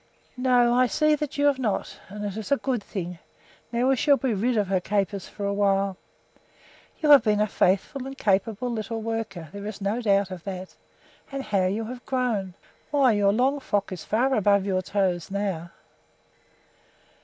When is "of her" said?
4.57-4.79